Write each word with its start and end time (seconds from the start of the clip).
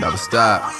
Never 0.00 0.16
stop. 0.16 0.72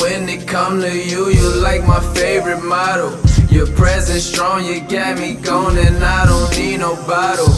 When 0.00 0.28
it 0.28 0.46
come 0.46 0.80
to 0.80 0.92
you, 0.94 1.30
you 1.30 1.48
like 1.62 1.86
my 1.86 2.00
favorite 2.14 2.62
model. 2.62 3.18
Your 3.50 3.66
presence 3.66 4.24
strong, 4.24 4.64
you 4.64 4.80
got 4.80 5.18
me 5.18 5.34
going, 5.34 5.78
and 5.78 6.04
I 6.04 6.26
don't 6.26 6.50
need 6.58 6.80
no 6.80 6.96
bottle. 7.06 7.48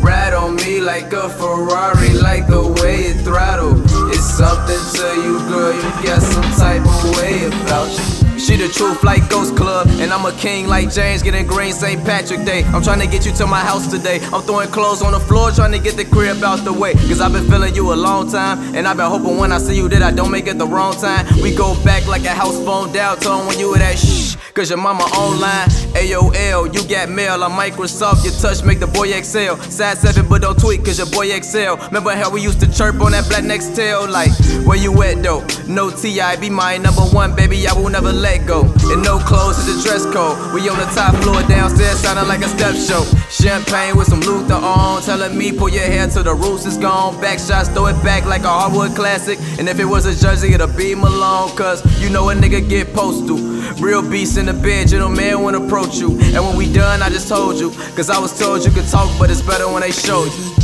Ride 0.00 0.32
on 0.32 0.56
me 0.56 0.80
like 0.80 1.12
a 1.12 1.28
Ferrari, 1.28 2.14
like 2.14 2.46
the 2.46 2.62
way 2.80 3.12
it 3.12 3.22
throttle. 3.22 3.74
It's 4.08 4.24
something 4.24 4.82
to 4.96 5.06
you, 5.24 5.38
girl. 5.50 5.74
You 5.74 5.90
got 6.06 6.22
some 6.22 6.50
type 6.56 6.84
of 6.86 7.16
way 7.18 7.44
about 7.46 7.90
you. 7.90 8.38
She 8.38 8.56
the 8.56 8.68
truth 8.68 9.04
like 9.04 9.28
Ghost 9.28 9.29
Club, 9.70 9.86
and 10.00 10.12
I'm 10.12 10.24
a 10.26 10.32
king 10.32 10.66
like 10.66 10.92
James 10.92 11.22
getting 11.22 11.46
green 11.46 11.72
St. 11.72 12.04
Patrick 12.04 12.44
Day. 12.44 12.64
I'm 12.74 12.82
trying 12.82 12.98
to 12.98 13.06
get 13.06 13.24
you 13.24 13.32
to 13.34 13.46
my 13.46 13.60
house 13.60 13.86
today. 13.86 14.18
I'm 14.32 14.42
throwing 14.42 14.68
clothes 14.68 15.00
on 15.00 15.12
the 15.12 15.20
floor, 15.20 15.52
trying 15.52 15.70
to 15.70 15.78
get 15.78 15.96
the 15.96 16.04
crib 16.04 16.42
out 16.42 16.64
the 16.64 16.72
way. 16.72 16.94
Cause 16.94 17.20
I've 17.20 17.32
been 17.32 17.48
feeling 17.48 17.74
you 17.76 17.92
a 17.92 17.98
long 18.08 18.28
time, 18.28 18.74
and 18.74 18.88
I've 18.88 18.96
been 18.96 19.10
hoping 19.10 19.36
when 19.36 19.52
I 19.52 19.58
see 19.58 19.76
you 19.76 19.88
that 19.90 20.02
I 20.02 20.10
don't 20.10 20.32
make 20.32 20.48
it 20.48 20.58
the 20.58 20.66
wrong 20.66 20.94
time. 20.94 21.24
We 21.40 21.54
go 21.54 21.80
back 21.84 22.04
like 22.08 22.24
a 22.24 22.34
house 22.34 22.58
phone 22.64 22.92
down 22.92 23.18
tone 23.18 23.46
when 23.46 23.60
you 23.60 23.70
were 23.70 23.78
that 23.78 23.96
shh. 23.96 24.19
Cause 24.54 24.68
your 24.68 24.78
mama 24.78 25.04
online, 25.14 25.68
AOL, 25.94 26.74
you 26.74 26.82
got 26.88 27.08
mail 27.08 27.44
on 27.44 27.52
Microsoft, 27.52 28.24
your 28.24 28.32
touch 28.34 28.64
make 28.64 28.80
the 28.80 28.86
boy 28.86 29.08
excel. 29.12 29.56
Sad 29.70 29.98
7, 29.98 30.28
but 30.28 30.42
don't 30.42 30.58
tweet 30.58 30.84
cause 30.84 30.98
your 30.98 31.06
boy 31.06 31.32
excel. 31.32 31.76
Remember 31.86 32.10
how 32.16 32.30
we 32.30 32.42
used 32.42 32.58
to 32.60 32.66
chirp 32.66 33.00
on 33.00 33.12
that 33.12 33.28
black 33.28 33.44
Nextel? 33.44 34.10
Like, 34.10 34.32
where 34.66 34.76
you 34.76 34.90
at 35.02 35.22
though? 35.22 35.46
No 35.68 35.88
TI, 35.88 36.36
be 36.40 36.50
my 36.50 36.78
number 36.78 37.02
one, 37.02 37.36
baby, 37.36 37.66
I 37.68 37.72
will 37.74 37.90
never 37.90 38.12
let 38.12 38.44
go. 38.46 38.62
And 38.90 39.04
no 39.04 39.18
clothes 39.20 39.58
is 39.58 39.76
the 39.76 39.88
dress 39.88 40.04
code. 40.06 40.52
We 40.52 40.68
on 40.68 40.78
the 40.78 40.90
top 40.96 41.14
floor 41.22 41.42
downstairs, 41.46 42.00
sounding 42.00 42.26
like 42.26 42.42
a 42.42 42.48
step 42.48 42.74
show. 42.74 43.04
Champagne 43.30 43.96
with 43.96 44.08
some 44.08 44.20
Luther 44.20 44.54
on, 44.54 45.00
telling 45.02 45.38
me 45.38 45.52
pull 45.52 45.68
your 45.68 45.84
hair 45.84 46.08
till 46.08 46.24
the 46.24 46.34
roots 46.34 46.66
is 46.66 46.76
gone. 46.76 47.20
Back 47.20 47.38
shots, 47.38 47.68
throw 47.68 47.86
it 47.86 48.02
back 48.02 48.24
like 48.24 48.42
a 48.42 48.48
hardwood 48.48 48.96
classic. 48.96 49.38
And 49.60 49.68
if 49.68 49.78
it 49.78 49.84
was 49.84 50.06
a 50.06 50.14
jersey, 50.14 50.54
it'll 50.54 50.66
be 50.66 50.96
Malone, 50.96 51.56
cause 51.56 51.80
you 52.02 52.10
know 52.10 52.30
a 52.30 52.34
nigga 52.34 52.68
get 52.68 52.92
postal. 52.92 53.38
Real 53.80 54.02
beast 54.02 54.36
in 54.36 54.46
the 54.46 54.52
bed, 54.52 54.88
gentleman 54.88 55.42
won't 55.42 55.56
approach 55.56 55.96
you. 55.98 56.18
And 56.34 56.44
when 56.44 56.56
we 56.56 56.72
done, 56.72 57.02
I 57.02 57.08
just 57.08 57.28
told 57.28 57.58
you, 57.58 57.70
cause 57.96 58.10
I 58.10 58.18
was 58.18 58.38
told 58.38 58.64
you 58.64 58.70
could 58.70 58.88
talk, 58.88 59.08
but 59.18 59.30
it's 59.30 59.42
better 59.42 59.70
when 59.72 59.82
they 59.82 59.92
show 59.92 60.24
you. 60.24 60.54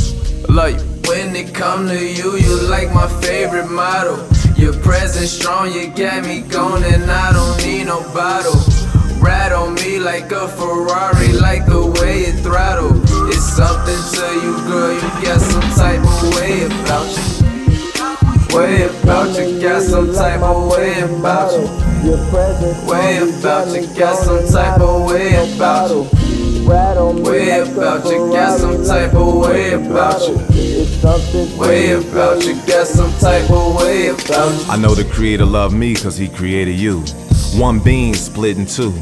Love 0.49 0.71
you. 0.71 0.97
When 1.09 1.35
it 1.35 1.53
come 1.53 1.87
to 1.87 1.97
you, 1.97 2.37
you 2.37 2.69
like 2.69 2.93
my 2.93 3.07
favorite 3.21 3.69
model. 3.69 4.17
Your 4.57 4.73
presence 4.73 5.31
strong, 5.31 5.71
you 5.71 5.87
got 5.87 6.25
me 6.25 6.41
going, 6.41 6.83
and 6.83 7.09
I 7.09 7.31
don't 7.31 7.57
need 7.65 7.85
no 7.85 8.01
bottle. 8.13 8.59
Ride 9.19 9.51
on 9.51 9.75
me 9.75 9.99
like 9.99 10.31
a 10.31 10.47
Ferrari, 10.47 11.33
like 11.33 11.65
the 11.65 11.85
way 12.01 12.21
it 12.21 12.41
throttle. 12.43 12.91
It's 13.29 13.43
something 13.43 14.01
to 14.15 14.25
you, 14.43 14.57
girl. 14.67 14.93
You 14.93 15.25
got 15.25 15.41
some 15.41 15.61
type 15.75 16.01
of 16.01 16.35
way 16.35 16.65
about 16.65 17.07
you. 17.15 18.57
Way 18.57 18.83
about 18.83 19.37
you, 19.37 19.61
got 19.61 19.81
some 19.81 20.13
type 20.13 20.41
of 20.41 20.71
way 20.71 20.99
about 21.01 21.51
you. 21.51 21.86
Way 22.87 23.17
about 23.17 23.67
you, 23.73 23.87
got 23.95 24.17
some 24.17 24.47
type 24.47 24.79
of 24.79 25.09
way 25.09 25.35
about 25.55 25.89
you. 25.89 26.09
Way 26.67 27.59
about 27.61 28.05
you, 28.05 28.31
got 28.31 28.59
some 28.59 28.83
type 28.83 29.13
of 29.13 29.35
way 29.35 29.73
about 29.73 30.21
you. 30.27 30.37
Way 31.57 31.91
about 31.93 32.43
you, 32.45 32.55
got 32.67 32.87
some 32.87 33.11
type 33.19 33.49
of 33.49 33.75
way 33.75 34.07
about 34.09 34.51
you. 34.51 34.71
I 34.71 34.77
know 34.77 34.93
the 34.93 35.09
creator 35.11 35.45
loved 35.45 35.75
me 35.75 35.95
cause 35.95 36.17
he 36.17 36.27
created 36.29 36.75
you. 36.75 37.01
One 37.55 37.79
being 37.79 38.13
split 38.13 38.57
in 38.57 38.65
two. 38.65 38.93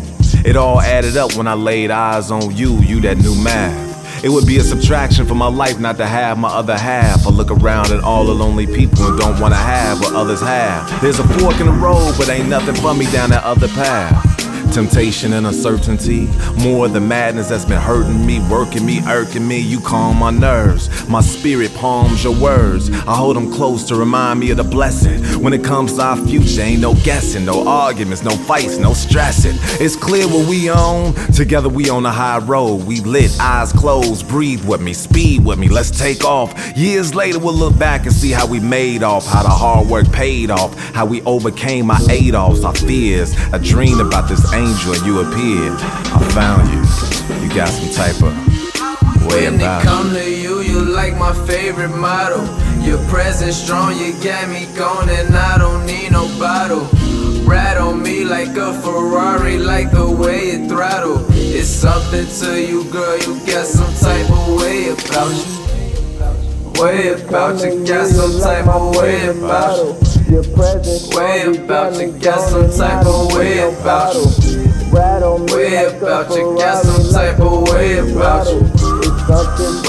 It 0.45 0.55
all 0.55 0.79
added 0.79 1.17
up 1.17 1.35
when 1.35 1.47
I 1.47 1.53
laid 1.55 1.91
eyes 1.91 2.31
on 2.31 2.55
you, 2.55 2.77
you 2.79 3.01
that 3.01 3.17
new 3.17 3.35
math. 3.43 3.94
It 4.25 4.31
would 4.31 4.47
be 4.47 4.57
a 4.57 4.63
subtraction 4.63 5.27
for 5.27 5.35
my 5.35 5.45
life 5.45 5.79
not 5.79 5.97
to 5.97 6.07
have 6.07 6.39
my 6.39 6.47
other 6.47 6.75
half. 6.75 7.27
I 7.27 7.29
look 7.29 7.51
around 7.51 7.91
at 7.91 8.03
all 8.03 8.25
the 8.25 8.33
lonely 8.33 8.65
people 8.65 9.05
and 9.05 9.19
don't 9.19 9.39
wanna 9.39 9.55
have 9.55 9.99
what 9.99 10.15
others 10.15 10.41
have. 10.41 10.99
There's 10.99 11.19
a 11.19 11.27
fork 11.37 11.59
in 11.59 11.67
the 11.67 11.73
road, 11.73 12.15
but 12.17 12.27
ain't 12.29 12.49
nothing 12.49 12.73
for 12.73 12.95
me 12.95 13.05
down 13.11 13.29
that 13.29 13.43
other 13.43 13.67
path. 13.67 14.34
Temptation 14.73 15.31
and 15.31 15.47
uncertainty, 15.47 16.27
more 16.61 16.89
the 16.89 16.99
madness 16.99 17.47
that's 17.47 17.63
been 17.63 17.79
hurting 17.79 18.25
me, 18.25 18.45
working 18.49 18.85
me, 18.85 18.99
irking 19.07 19.47
me. 19.47 19.57
You 19.57 19.79
calm 19.79 20.17
my 20.17 20.31
nerves, 20.31 21.07
my 21.07 21.21
spirit 21.21 21.73
palms 21.75 22.25
your 22.25 22.35
words. 22.35 22.89
I 22.89 23.15
hold 23.15 23.37
them 23.37 23.49
close 23.53 23.85
to 23.85 23.95
remind 23.95 24.41
me 24.41 24.51
of 24.51 24.57
the 24.57 24.65
blessing. 24.65 25.23
When 25.41 25.53
it 25.53 25.63
comes 25.63 25.93
to 25.93 26.01
our 26.01 26.17
future, 26.17 26.61
ain't 26.61 26.81
no 26.81 26.93
guessing, 27.05 27.45
no 27.45 27.65
arguments, 27.65 28.21
no 28.21 28.31
fights, 28.31 28.77
no 28.77 28.93
stressing. 28.93 29.55
It's 29.79 29.95
clear 29.95 30.27
what 30.27 30.49
we 30.49 30.69
own. 30.69 31.13
Together 31.31 31.69
we 31.69 31.89
on 31.89 32.05
a 32.05 32.11
high 32.11 32.39
road. 32.39 32.85
We 32.85 32.99
lit, 32.99 33.31
eyes 33.39 33.71
closed, 33.71 34.27
breathe 34.27 34.67
with 34.67 34.81
me, 34.81 34.91
speed 34.91 35.45
with 35.45 35.57
me. 35.57 35.69
Let's 35.69 35.89
take 35.89 36.25
off. 36.25 36.53
Years 36.75 37.15
later, 37.15 37.39
we'll 37.39 37.53
look 37.53 37.79
back 37.79 38.05
and 38.05 38.13
see 38.13 38.31
how 38.31 38.45
we 38.45 38.59
made 38.59 39.03
off, 39.03 39.25
how 39.25 39.43
the 39.43 39.49
hard 39.49 39.87
work 39.87 40.11
paid 40.11 40.51
off, 40.51 40.77
how 40.93 41.05
we 41.05 41.21
overcame 41.21 41.89
our 41.89 42.01
Adolfs, 42.09 42.65
our 42.65 42.75
fears. 42.75 43.33
I 43.53 43.57
dreamed 43.57 44.01
about 44.01 44.27
this 44.27 44.51
angel 44.51 44.64
and 44.65 45.05
you 45.05 45.19
appeared. 45.19 45.77
I 45.79 46.19
found 46.33 46.67
you. 46.73 46.81
You 47.43 47.53
got 47.53 47.69
some 47.69 47.91
type 47.93 48.15
of 48.23 48.33
way 49.27 49.45
When 49.45 49.53
it 49.55 49.57
about 49.57 49.83
come 49.83 50.09
to 50.13 50.27
you, 50.27 50.61
you 50.61 50.83
like 50.83 51.15
my 51.17 51.33
favorite 51.45 51.95
model. 51.95 52.43
Your 52.83 52.97
presence 53.07 53.57
strong, 53.57 53.95
you 53.97 54.13
got 54.23 54.49
me 54.49 54.65
going, 54.75 55.09
and 55.09 55.35
I 55.35 55.59
don't 55.59 55.85
need 55.85 56.11
no 56.11 56.27
bottle. 56.39 56.87
Ride 57.45 57.77
on 57.77 58.01
me 58.01 58.23
like 58.23 58.57
a 58.57 58.73
Ferrari, 58.81 59.59
like 59.59 59.91
the 59.91 60.09
way 60.09 60.49
it 60.55 60.67
throttle. 60.67 61.23
It's 61.29 61.69
something 61.69 62.25
to 62.25 62.59
you, 62.59 62.89
girl. 62.91 63.17
You 63.19 63.39
got 63.45 63.67
some 63.67 63.93
type 64.01 64.29
of 64.31 64.59
way 64.59 64.89
about 64.89 65.31
you. 65.31 66.81
Way 66.81 67.13
about 67.13 67.63
you, 67.63 67.85
got 67.85 68.07
some 68.07 68.41
type 68.41 68.67
of 68.67 68.95
way 68.95 69.27
about 69.27 69.77
you. 69.77 70.05
Way 71.15 71.55
about 71.55 71.99
you, 71.99 72.11
got 72.19 72.39
some 72.39 72.69
type 72.71 73.05
of 73.05 73.33
way 73.33 73.59
about 73.59 74.15
you. 74.15 74.54
Way 74.95 75.85
about 75.87 76.29
you, 76.29 76.57
got 76.57 76.85
some 76.85 77.11
type 77.11 77.37
of 77.41 77.67
way 77.67 77.97
about 77.97 78.47
you. 78.47 78.61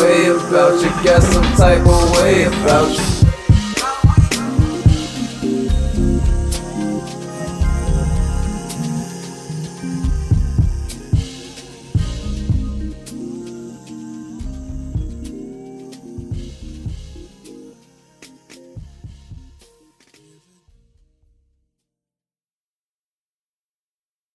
Way 0.02 0.26
about 0.30 0.82
you, 0.82 0.90
got 1.04 1.22
some 1.22 1.44
type 1.56 1.86
of 1.86 2.10
way 2.16 2.46
about 2.46 2.90
you. 2.90 3.15